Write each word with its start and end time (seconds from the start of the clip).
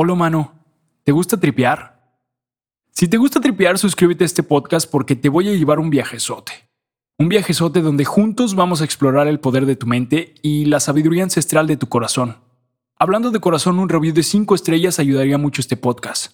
Hola, 0.00 0.14
mano. 0.14 0.52
¿Te 1.02 1.10
gusta 1.10 1.40
tripear? 1.40 2.00
Si 2.92 3.08
te 3.08 3.16
gusta 3.16 3.40
tripear, 3.40 3.78
suscríbete 3.78 4.22
a 4.22 4.26
este 4.26 4.44
podcast 4.44 4.88
porque 4.88 5.16
te 5.16 5.28
voy 5.28 5.48
a 5.48 5.54
llevar 5.54 5.80
un 5.80 5.90
viajezote. 5.90 6.52
Un 7.18 7.28
viajezote 7.28 7.80
donde 7.80 8.04
juntos 8.04 8.54
vamos 8.54 8.80
a 8.80 8.84
explorar 8.84 9.26
el 9.26 9.40
poder 9.40 9.66
de 9.66 9.74
tu 9.74 9.88
mente 9.88 10.36
y 10.40 10.66
la 10.66 10.78
sabiduría 10.78 11.24
ancestral 11.24 11.66
de 11.66 11.76
tu 11.76 11.88
corazón. 11.88 12.36
Hablando 12.96 13.32
de 13.32 13.40
corazón, 13.40 13.80
un 13.80 13.88
review 13.88 14.14
de 14.14 14.22
5 14.22 14.54
estrellas 14.54 15.00
ayudaría 15.00 15.36
mucho 15.36 15.60
este 15.60 15.76
podcast. 15.76 16.32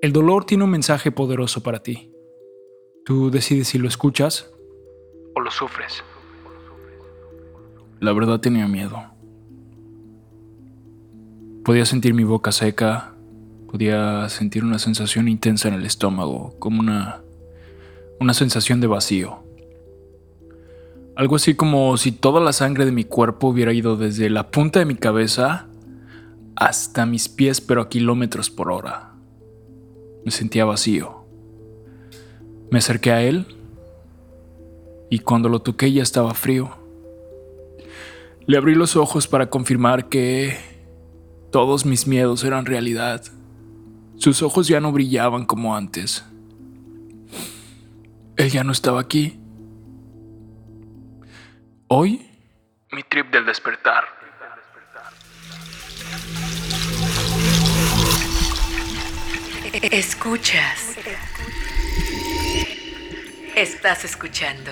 El 0.00 0.14
dolor 0.14 0.46
tiene 0.46 0.64
un 0.64 0.70
mensaje 0.70 1.12
poderoso 1.12 1.62
para 1.62 1.82
ti. 1.82 2.14
Tú 3.08 3.30
decides 3.30 3.68
si 3.68 3.78
lo 3.78 3.88
escuchas 3.88 4.50
o 5.34 5.40
lo 5.40 5.50
sufres. 5.50 6.04
La 8.00 8.12
verdad 8.12 8.38
tenía 8.38 8.68
miedo. 8.68 9.02
Podía 11.64 11.86
sentir 11.86 12.12
mi 12.12 12.24
boca 12.24 12.52
seca, 12.52 13.14
podía 13.72 14.28
sentir 14.28 14.62
una 14.62 14.78
sensación 14.78 15.26
intensa 15.26 15.68
en 15.68 15.74
el 15.74 15.86
estómago, 15.86 16.54
como 16.58 16.80
una, 16.80 17.22
una 18.20 18.34
sensación 18.34 18.78
de 18.82 18.88
vacío. 18.88 19.38
Algo 21.16 21.36
así 21.36 21.54
como 21.54 21.96
si 21.96 22.12
toda 22.12 22.42
la 22.42 22.52
sangre 22.52 22.84
de 22.84 22.92
mi 22.92 23.04
cuerpo 23.04 23.48
hubiera 23.48 23.72
ido 23.72 23.96
desde 23.96 24.28
la 24.28 24.50
punta 24.50 24.80
de 24.80 24.84
mi 24.84 24.96
cabeza 24.96 25.66
hasta 26.56 27.06
mis 27.06 27.30
pies, 27.30 27.62
pero 27.62 27.80
a 27.80 27.88
kilómetros 27.88 28.50
por 28.50 28.70
hora. 28.70 29.14
Me 30.26 30.30
sentía 30.30 30.66
vacío. 30.66 31.17
Me 32.70 32.78
acerqué 32.78 33.12
a 33.12 33.22
él 33.22 33.46
y 35.10 35.20
cuando 35.20 35.48
lo 35.48 35.60
toqué 35.60 35.92
ya 35.92 36.02
estaba 36.02 36.34
frío. 36.34 36.70
Le 38.46 38.56
abrí 38.56 38.74
los 38.74 38.96
ojos 38.96 39.26
para 39.26 39.50
confirmar 39.50 40.08
que 40.08 40.58
todos 41.50 41.86
mis 41.86 42.06
miedos 42.06 42.44
eran 42.44 42.66
realidad. 42.66 43.22
Sus 44.16 44.42
ojos 44.42 44.68
ya 44.68 44.80
no 44.80 44.92
brillaban 44.92 45.46
como 45.46 45.76
antes. 45.76 46.24
Él 48.36 48.50
ya 48.50 48.64
no 48.64 48.72
estaba 48.72 49.00
aquí. 49.00 49.38
Hoy, 51.88 52.26
mi 52.92 53.02
trip 53.02 53.32
del 53.32 53.46
despertar. 53.46 54.04
Escuchas. 59.90 60.96
Estás 63.58 64.04
escuchando. 64.04 64.70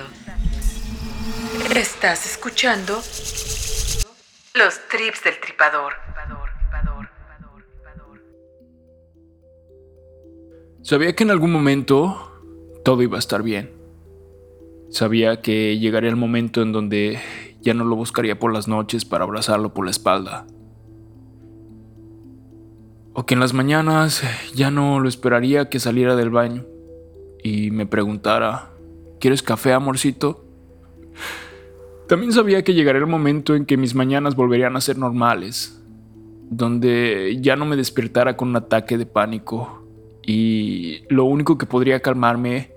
Estás 1.75 2.25
escuchando 2.25 2.93
los 4.53 4.79
trips 4.87 5.25
del 5.25 5.41
tripador. 5.41 5.91
Sabía 10.83 11.13
que 11.17 11.23
en 11.25 11.31
algún 11.31 11.51
momento 11.51 12.31
todo 12.85 13.01
iba 13.01 13.17
a 13.17 13.19
estar 13.19 13.43
bien. 13.43 13.73
Sabía 14.89 15.41
que 15.41 15.77
llegaría 15.77 16.09
el 16.09 16.15
momento 16.15 16.61
en 16.61 16.71
donde 16.71 17.19
ya 17.59 17.73
no 17.73 17.83
lo 17.83 17.97
buscaría 17.97 18.39
por 18.39 18.53
las 18.53 18.69
noches 18.69 19.03
para 19.03 19.25
abrazarlo 19.25 19.73
por 19.73 19.83
la 19.83 19.91
espalda. 19.91 20.47
O 23.11 23.25
que 23.25 23.33
en 23.33 23.41
las 23.41 23.53
mañanas 23.53 24.23
ya 24.55 24.71
no 24.71 25.01
lo 25.01 25.09
esperaría 25.09 25.67
que 25.67 25.81
saliera 25.81 26.15
del 26.15 26.29
baño 26.29 26.65
y 27.43 27.71
me 27.71 27.85
preguntara 27.85 28.76
¿Quieres 29.19 29.41
café, 29.41 29.73
amorcito? 29.73 30.45
También 32.07 32.31
sabía 32.31 32.63
que 32.63 32.73
llegaría 32.73 33.01
el 33.01 33.07
momento 33.07 33.55
en 33.55 33.65
que 33.65 33.75
mis 33.75 33.95
mañanas 33.95 34.35
volverían 34.35 34.75
a 34.75 34.81
ser 34.81 34.97
normales, 34.97 35.83
donde 36.49 37.37
ya 37.41 37.55
no 37.55 37.65
me 37.65 37.75
despertara 37.75 38.37
con 38.37 38.49
un 38.49 38.55
ataque 38.55 38.97
de 38.97 39.05
pánico 39.05 39.83
y 40.21 41.03
lo 41.09 41.25
único 41.25 41.57
que 41.57 41.65
podría 41.65 42.01
calmarme 42.01 42.71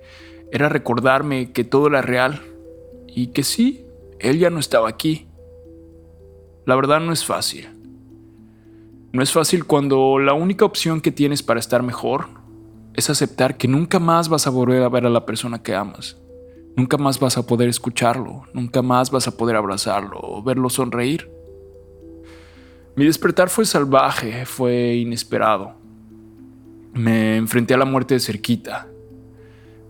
era 0.50 0.68
recordarme 0.68 1.52
que 1.52 1.64
todo 1.64 1.88
era 1.88 2.02
real 2.02 2.40
y 3.06 3.28
que 3.28 3.42
sí, 3.42 3.84
él 4.18 4.38
ya 4.38 4.50
no 4.50 4.58
estaba 4.58 4.88
aquí. 4.88 5.26
La 6.64 6.74
verdad 6.74 7.00
no 7.00 7.12
es 7.12 7.24
fácil. 7.24 7.68
No 9.12 9.22
es 9.22 9.32
fácil 9.32 9.64
cuando 9.64 10.18
la 10.18 10.32
única 10.32 10.64
opción 10.64 11.00
que 11.00 11.12
tienes 11.12 11.42
para 11.42 11.60
estar 11.60 11.82
mejor 11.82 12.28
es 12.94 13.10
aceptar 13.10 13.56
que 13.56 13.68
nunca 13.68 13.98
más 13.98 14.28
vas 14.28 14.46
a 14.46 14.50
volver 14.50 14.82
a 14.82 14.88
ver 14.88 15.06
a 15.06 15.10
la 15.10 15.26
persona 15.26 15.62
que 15.62 15.74
amas. 15.74 16.16
Nunca 16.80 16.96
más 16.96 17.20
vas 17.20 17.36
a 17.36 17.46
poder 17.46 17.68
escucharlo, 17.68 18.44
nunca 18.54 18.80
más 18.80 19.10
vas 19.10 19.28
a 19.28 19.36
poder 19.36 19.54
abrazarlo 19.54 20.18
o 20.18 20.42
verlo 20.42 20.70
sonreír. 20.70 21.30
Mi 22.96 23.04
despertar 23.04 23.50
fue 23.50 23.66
salvaje, 23.66 24.46
fue 24.46 24.94
inesperado. 24.94 25.74
Me 26.94 27.36
enfrenté 27.36 27.74
a 27.74 27.76
la 27.76 27.84
muerte 27.84 28.14
de 28.14 28.20
cerquita. 28.20 28.88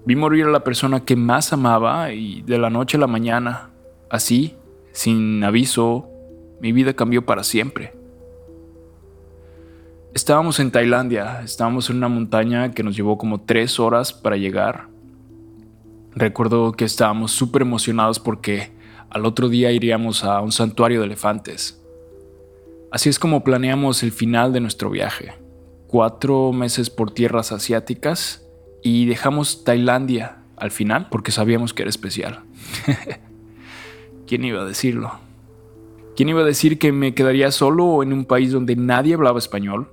Vi 0.04 0.16
morir 0.16 0.46
a 0.46 0.50
la 0.50 0.64
persona 0.64 1.04
que 1.04 1.14
más 1.14 1.52
amaba 1.52 2.12
y 2.12 2.42
de 2.42 2.58
la 2.58 2.70
noche 2.70 2.96
a 2.96 3.00
la 3.00 3.06
mañana, 3.06 3.70
así, 4.10 4.56
sin 4.90 5.44
aviso, 5.44 6.08
mi 6.60 6.72
vida 6.72 6.94
cambió 6.94 7.24
para 7.24 7.44
siempre. 7.44 7.94
Estábamos 10.12 10.58
en 10.58 10.72
Tailandia, 10.72 11.40
estábamos 11.44 11.88
en 11.88 11.98
una 11.98 12.08
montaña 12.08 12.72
que 12.72 12.82
nos 12.82 12.96
llevó 12.96 13.16
como 13.16 13.42
tres 13.42 13.78
horas 13.78 14.12
para 14.12 14.36
llegar 14.36 14.89
Recuerdo 16.14 16.72
que 16.72 16.84
estábamos 16.84 17.32
súper 17.32 17.62
emocionados 17.62 18.18
porque 18.18 18.72
al 19.10 19.26
otro 19.26 19.48
día 19.48 19.70
iríamos 19.70 20.24
a 20.24 20.40
un 20.40 20.52
santuario 20.52 21.00
de 21.00 21.06
elefantes. 21.06 21.80
Así 22.90 23.08
es 23.08 23.18
como 23.18 23.44
planeamos 23.44 24.02
el 24.02 24.10
final 24.10 24.52
de 24.52 24.60
nuestro 24.60 24.90
viaje. 24.90 25.34
Cuatro 25.86 26.52
meses 26.52 26.90
por 26.90 27.12
tierras 27.12 27.52
asiáticas 27.52 28.46
y 28.82 29.06
dejamos 29.06 29.64
Tailandia 29.64 30.38
al 30.56 30.70
final 30.70 31.08
porque 31.10 31.32
sabíamos 31.32 31.72
que 31.72 31.82
era 31.82 31.90
especial. 31.90 32.40
¿Quién 34.26 34.44
iba 34.44 34.62
a 34.62 34.64
decirlo? 34.64 35.12
¿Quién 36.16 36.28
iba 36.28 36.42
a 36.42 36.44
decir 36.44 36.78
que 36.78 36.92
me 36.92 37.14
quedaría 37.14 37.50
solo 37.50 38.02
en 38.02 38.12
un 38.12 38.24
país 38.24 38.52
donde 38.52 38.76
nadie 38.76 39.14
hablaba 39.14 39.38
español? 39.38 39.90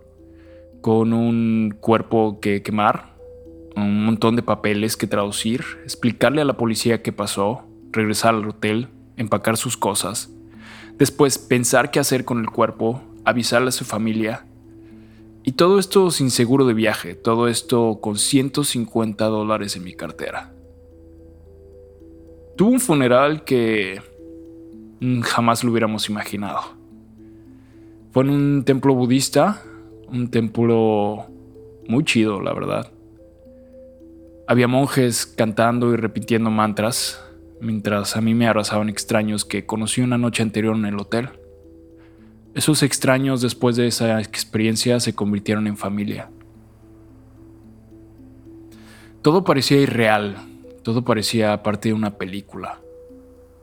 Con 0.82 1.14
un 1.14 1.76
cuerpo 1.80 2.40
que 2.40 2.62
quemar, 2.62 3.17
un 3.84 4.06
montón 4.06 4.36
de 4.36 4.42
papeles 4.42 4.98
que 4.98 5.08
traducir, 5.08 5.64
explicarle 5.84 6.42
a 6.42 6.46
la 6.46 6.58
policía 6.58 7.02
qué 7.02 7.12
pasó, 7.12 7.64
regresar 7.92 8.34
al 8.34 8.50
hotel, 8.50 8.90
empacar 9.18 9.58
sus 9.58 9.78
cosas, 9.78 10.32
después 10.98 11.38
pensar 11.38 11.92
qué 11.92 12.00
hacer 12.00 12.26
con 12.26 12.40
el 12.40 12.50
cuerpo, 12.50 13.02
avisarle 13.24 13.70
a 13.70 13.72
su 13.72 13.86
familia. 13.86 14.46
Y 15.44 15.54
todo 15.54 15.80
esto 15.80 16.12
sin 16.12 16.32
seguro 16.32 16.66
de 16.66 16.74
viaje, 16.74 17.16
todo 17.16 17.48
esto 17.48 18.00
con 18.02 18.18
150 18.18 19.26
dólares 19.26 19.76
en 19.76 19.84
mi 19.84 19.94
cartera. 19.94 20.54
Tuvo 22.56 22.72
un 22.72 22.80
funeral 22.80 23.44
que 23.44 24.02
jamás 25.22 25.64
lo 25.64 25.72
hubiéramos 25.72 26.10
imaginado. 26.10 26.62
Fue 28.12 28.24
en 28.24 28.32
un 28.32 28.64
templo 28.66 28.96
budista, 28.96 29.62
un 30.08 30.30
templo 30.32 31.28
muy 31.88 32.04
chido, 32.04 32.42
la 32.42 32.54
verdad. 32.54 32.92
Había 34.50 34.70
monjes 34.70 35.26
cantando 35.26 35.94
y 35.94 35.98
repitiendo 35.98 36.50
mantras, 36.50 37.22
mientras 37.60 38.16
a 38.16 38.22
mí 38.22 38.34
me 38.34 38.48
abrazaban 38.48 38.88
extraños 38.88 39.44
que 39.44 39.66
conocí 39.66 40.00
una 40.00 40.18
noche 40.18 40.42
anterior 40.42 40.74
en 40.74 40.86
el 40.86 40.98
hotel. 40.98 41.32
Esos 42.56 42.82
extraños 42.82 43.42
después 43.42 43.76
de 43.76 43.88
esa 43.88 44.22
experiencia 44.22 45.02
se 45.02 45.14
convirtieron 45.14 45.68
en 45.68 45.76
familia. 45.76 46.30
Todo 49.22 49.44
parecía 49.44 49.82
irreal, 49.82 50.38
todo 50.82 51.04
parecía 51.04 51.62
parte 51.62 51.90
de 51.90 51.94
una 51.94 52.18
película. 52.18 52.80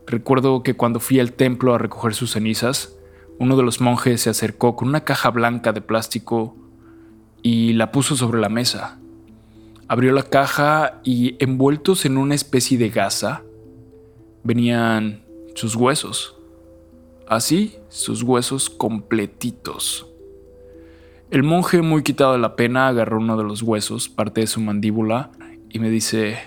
Recuerdo 0.06 0.62
que 0.62 0.75
cuando 0.75 1.00
fui 1.00 1.19
al 1.19 1.32
templo 1.32 1.75
a 1.75 1.79
recoger 1.79 2.12
sus 2.12 2.32
cenizas, 2.32 2.94
uno 3.38 3.56
de 3.56 3.62
los 3.62 3.81
monjes 3.81 4.20
se 4.20 4.29
acercó 4.29 4.76
con 4.76 4.88
una 4.88 5.03
caja 5.03 5.31
blanca 5.31 5.73
de 5.73 5.81
plástico 5.81 6.55
y 7.43 7.73
la 7.73 7.91
puso 7.91 8.17
sobre 8.17 8.38
la 8.38 8.50
mesa. 8.50 8.99
Abrió 9.89 10.13
la 10.13 10.23
caja 10.23 11.01
y 11.05 11.37
envueltos 11.43 12.05
en 12.05 12.17
una 12.17 12.35
especie 12.35 12.79
de 12.79 12.89
gasa 12.89 13.43
venían 14.45 15.25
sus 15.55 15.75
huesos. 15.75 16.37
Así, 17.27 17.77
sus 17.89 18.23
huesos 18.23 18.71
completitos. 18.71 20.07
El 21.31 21.43
monje, 21.43 21.83
muy 21.83 22.03
quitado 22.03 22.35
de 22.35 22.39
la 22.39 22.55
pena, 22.55 22.87
agarró 22.87 23.19
uno 23.19 23.37
de 23.37 23.45
los 23.45 23.63
huesos, 23.63 24.09
parte 24.09 24.43
de 24.43 24.47
su 24.47 24.61
mandíbula, 24.61 25.33
y 25.71 25.79
me 25.79 25.91
dice, 25.91 26.39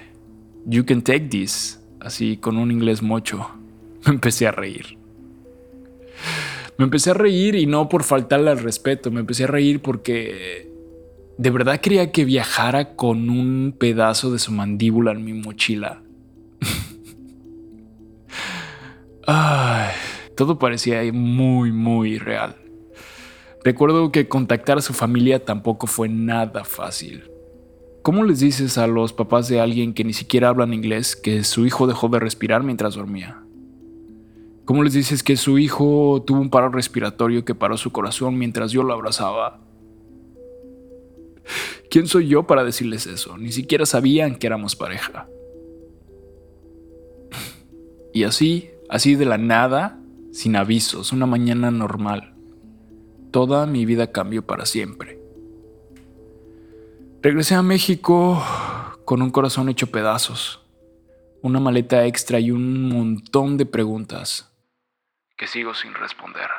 You 0.65 0.85
can 0.85 1.01
take 1.01 1.27
this, 1.27 1.81
así 1.99 2.37
con 2.37 2.57
un 2.57 2.71
inglés 2.71 3.01
mocho. 3.01 3.49
Me 4.05 4.13
empecé 4.13 4.47
a 4.47 4.51
reír. 4.51 4.97
Me 6.77 6.85
empecé 6.85 7.09
a 7.09 7.15
reír 7.15 7.55
y 7.55 7.65
no 7.65 7.89
por 7.89 8.03
faltarle 8.03 8.51
al 8.51 8.59
respeto, 8.59 9.09
me 9.09 9.19
empecé 9.19 9.45
a 9.45 9.47
reír 9.47 9.81
porque 9.81 10.66
de 11.37 11.51
verdad 11.51 11.79
creía 11.81 12.11
que 12.11 12.25
viajara 12.25 12.95
con 12.95 13.29
un 13.29 13.75
pedazo 13.77 14.31
de 14.31 14.39
su 14.39 14.51
mandíbula 14.51 15.11
en 15.11 15.23
mi 15.23 15.33
mochila. 15.33 16.01
Ay, 19.27 19.91
todo 20.35 20.57
parecía 20.57 21.01
muy, 21.13 21.71
muy 21.71 22.17
real. 22.17 22.55
Recuerdo 23.63 24.11
que 24.11 24.27
contactar 24.27 24.79
a 24.79 24.81
su 24.81 24.93
familia 24.93 25.45
tampoco 25.45 25.85
fue 25.85 26.09
nada 26.09 26.63
fácil. 26.63 27.29
¿Cómo 28.01 28.23
les 28.23 28.39
dices 28.39 28.79
a 28.79 28.87
los 28.87 29.13
papás 29.13 29.47
de 29.47 29.59
alguien 29.59 29.93
que 29.93 30.05
ni 30.05 30.13
siquiera 30.13 30.49
hablan 30.49 30.73
inglés 30.73 31.15
que 31.15 31.43
su 31.43 31.67
hijo 31.67 31.85
dejó 31.85 32.07
de 32.07 32.19
respirar 32.19 32.63
mientras 32.63 32.95
dormía? 32.95 33.43
¿Cómo 34.65 34.83
les 34.83 34.93
dices 34.93 35.21
que 35.21 35.37
su 35.37 35.59
hijo 35.59 36.23
tuvo 36.25 36.39
un 36.39 36.49
paro 36.49 36.69
respiratorio 36.69 37.45
que 37.45 37.53
paró 37.53 37.77
su 37.77 37.91
corazón 37.91 38.39
mientras 38.39 38.71
yo 38.71 38.81
lo 38.81 38.93
abrazaba? 38.93 39.66
¿Quién 41.89 42.07
soy 42.07 42.27
yo 42.27 42.43
para 42.43 42.63
decirles 42.63 43.07
eso? 43.07 43.37
Ni 43.37 43.51
siquiera 43.51 43.85
sabían 43.85 44.35
que 44.35 44.47
éramos 44.47 44.75
pareja. 44.75 45.27
Y 48.13 48.23
así, 48.23 48.71
así 48.89 49.15
de 49.15 49.25
la 49.25 49.37
nada, 49.37 49.99
sin 50.31 50.55
avisos, 50.55 51.11
una 51.11 51.25
mañana 51.25 51.71
normal, 51.71 52.33
toda 53.31 53.65
mi 53.65 53.85
vida 53.85 54.11
cambió 54.11 54.45
para 54.45 54.65
siempre. 54.65 55.19
Regresé 57.21 57.55
a 57.55 57.61
México 57.61 58.43
con 59.05 59.21
un 59.21 59.31
corazón 59.31 59.69
hecho 59.69 59.87
pedazos, 59.87 60.61
una 61.41 61.59
maleta 61.59 62.05
extra 62.05 62.39
y 62.39 62.51
un 62.51 62.89
montón 62.89 63.57
de 63.57 63.65
preguntas 63.65 64.51
que 65.37 65.47
sigo 65.47 65.73
sin 65.75 65.93
responder. 65.93 66.49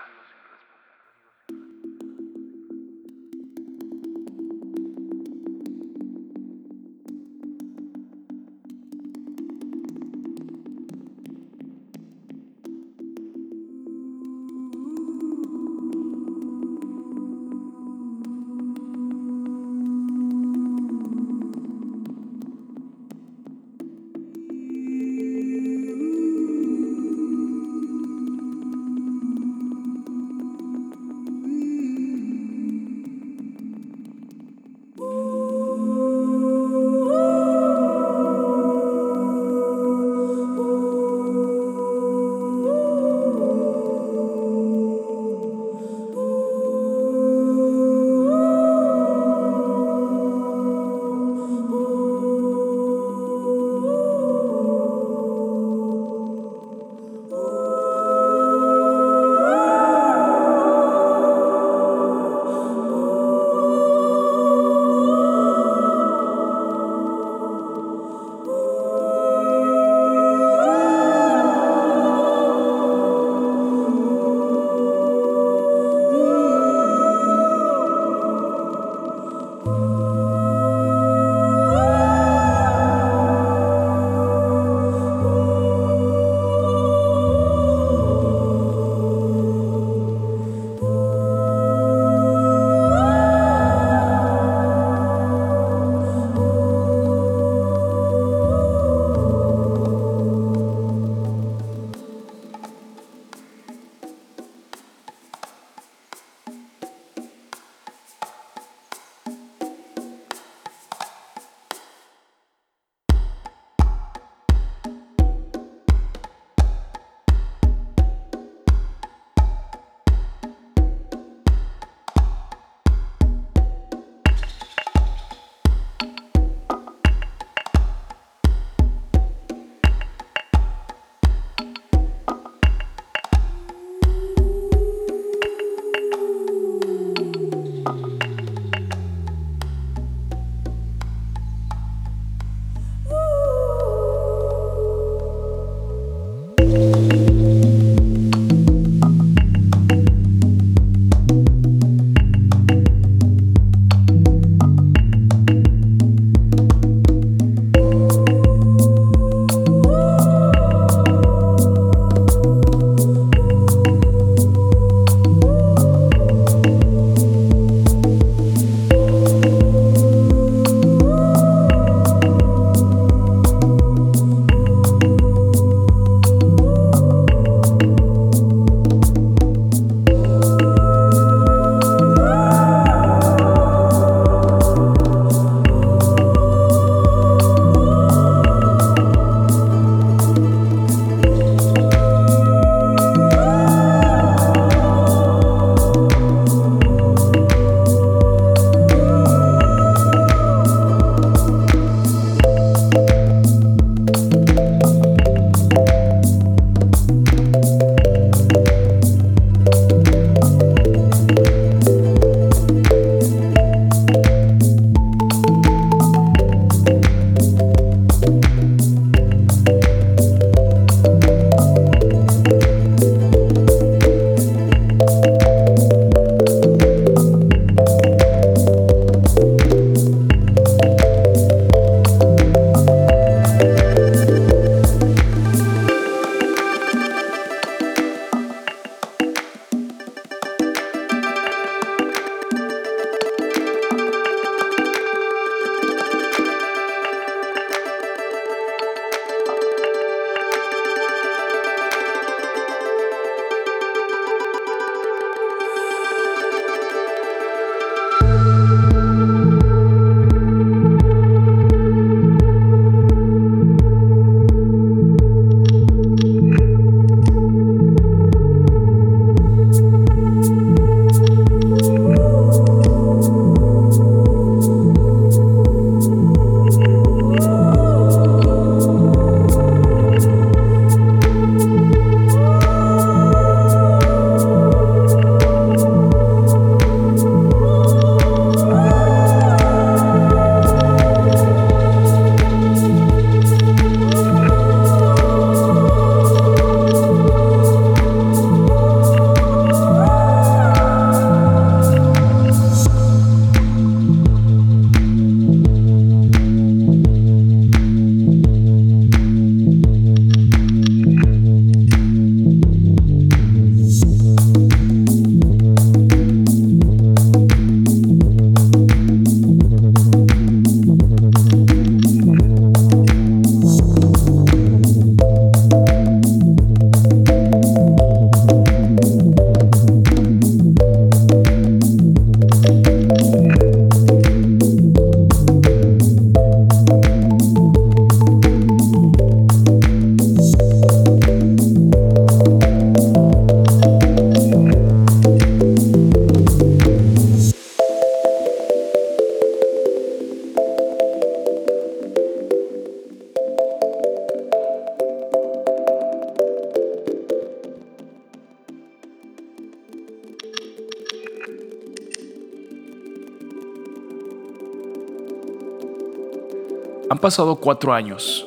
Han 367.11 367.19
pasado 367.19 367.57
cuatro 367.57 367.95
años 367.95 368.47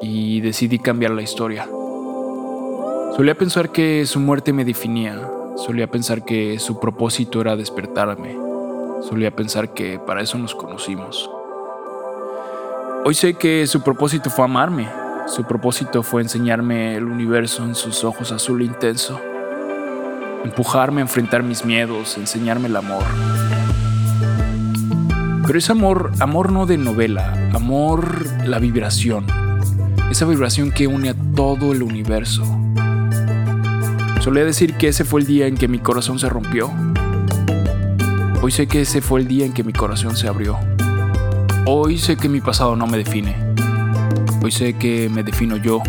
y 0.00 0.40
decidí 0.40 0.78
cambiar 0.78 1.10
la 1.10 1.20
historia. 1.20 1.68
Solía 3.14 3.36
pensar 3.36 3.70
que 3.70 4.06
su 4.06 4.18
muerte 4.18 4.54
me 4.54 4.64
definía, 4.64 5.20
solía 5.56 5.86
pensar 5.90 6.24
que 6.24 6.58
su 6.58 6.80
propósito 6.80 7.42
era 7.42 7.54
despertarme, 7.54 8.34
solía 9.02 9.36
pensar 9.36 9.74
que 9.74 9.98
para 9.98 10.22
eso 10.22 10.38
nos 10.38 10.54
conocimos. 10.54 11.30
Hoy 13.04 13.12
sé 13.12 13.34
que 13.34 13.66
su 13.66 13.82
propósito 13.82 14.30
fue 14.30 14.46
amarme, 14.46 14.88
su 15.26 15.44
propósito 15.44 16.02
fue 16.02 16.22
enseñarme 16.22 16.96
el 16.96 17.04
universo 17.04 17.62
en 17.62 17.74
sus 17.74 18.04
ojos 18.04 18.32
azul 18.32 18.62
intenso, 18.62 19.20
empujarme 20.44 21.02
a 21.02 21.04
enfrentar 21.04 21.42
mis 21.42 21.62
miedos, 21.62 22.16
enseñarme 22.16 22.68
el 22.68 22.76
amor. 22.76 23.04
Pero 25.52 25.58
es 25.58 25.68
amor, 25.68 26.12
amor 26.18 26.50
no 26.50 26.64
de 26.64 26.78
novela, 26.78 27.50
amor 27.52 28.24
la 28.46 28.58
vibración, 28.58 29.26
esa 30.10 30.24
vibración 30.24 30.70
que 30.70 30.86
une 30.86 31.10
a 31.10 31.14
todo 31.36 31.72
el 31.72 31.82
universo. 31.82 32.42
Solía 34.22 34.46
decir 34.46 34.78
que 34.78 34.88
ese 34.88 35.04
fue 35.04 35.20
el 35.20 35.26
día 35.26 35.46
en 35.48 35.58
que 35.58 35.68
mi 35.68 35.78
corazón 35.78 36.18
se 36.18 36.30
rompió. 36.30 36.70
Hoy 38.40 38.50
sé 38.50 38.66
que 38.66 38.80
ese 38.80 39.02
fue 39.02 39.20
el 39.20 39.28
día 39.28 39.44
en 39.44 39.52
que 39.52 39.62
mi 39.62 39.74
corazón 39.74 40.16
se 40.16 40.26
abrió. 40.26 40.58
Hoy 41.66 41.98
sé 41.98 42.16
que 42.16 42.30
mi 42.30 42.40
pasado 42.40 42.74
no 42.74 42.86
me 42.86 42.96
define. 42.96 43.36
Hoy 44.42 44.52
sé 44.52 44.72
que 44.78 45.10
me 45.10 45.22
defino 45.22 45.58
yo. 45.58 45.82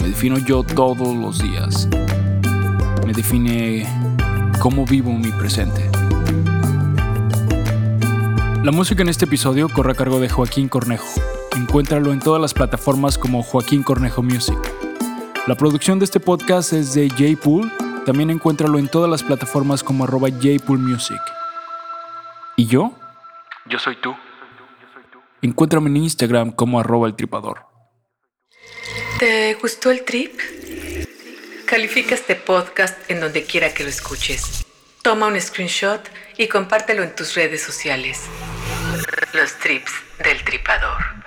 Me 0.00 0.08
defino 0.08 0.38
yo 0.38 0.62
todos 0.62 1.14
los 1.14 1.38
días. 1.38 1.86
Me 3.06 3.12
define 3.12 3.86
cómo 4.58 4.86
vivo 4.86 5.12
mi 5.12 5.32
presente. 5.32 5.89
La 8.62 8.72
música 8.72 9.00
en 9.00 9.08
este 9.08 9.24
episodio 9.24 9.70
corre 9.70 9.92
a 9.92 9.94
cargo 9.94 10.20
de 10.20 10.28
Joaquín 10.28 10.68
Cornejo. 10.68 11.08
Encuéntralo 11.56 12.12
en 12.12 12.20
todas 12.20 12.42
las 12.42 12.52
plataformas 12.52 13.16
como 13.16 13.42
Joaquín 13.42 13.82
Cornejo 13.82 14.22
Music. 14.22 14.58
La 15.46 15.54
producción 15.54 15.98
de 15.98 16.04
este 16.04 16.20
podcast 16.20 16.74
es 16.74 16.92
de 16.92 17.08
J-Pool. 17.08 17.72
También 18.04 18.28
encuéntralo 18.28 18.78
en 18.78 18.88
todas 18.88 19.10
las 19.10 19.22
plataformas 19.22 19.82
como 19.82 20.04
arroba 20.04 20.28
J-Pool 20.28 20.78
Music. 20.78 21.20
¿Y 22.58 22.66
yo? 22.66 22.92
Yo 23.64 23.78
soy 23.78 23.96
tú. 23.96 24.14
Encuéntrame 25.40 25.88
en 25.88 25.96
Instagram 25.96 26.50
como 26.52 26.78
arroba 26.78 27.06
el 27.06 27.16
tripador. 27.16 27.64
¿Te 29.18 29.54
gustó 29.54 29.90
el 29.90 30.04
trip? 30.04 30.38
Califica 31.64 32.14
este 32.14 32.34
podcast 32.34 33.10
en 33.10 33.20
donde 33.20 33.42
quiera 33.44 33.72
que 33.72 33.84
lo 33.84 33.88
escuches. 33.88 34.66
Toma 35.00 35.28
un 35.28 35.40
screenshot 35.40 36.02
y 36.36 36.46
compártelo 36.46 37.02
en 37.02 37.14
tus 37.14 37.34
redes 37.34 37.62
sociales. 37.62 38.20
Los 39.32 39.54
trips 39.58 39.92
del 40.18 40.42
tripador. 40.44 41.19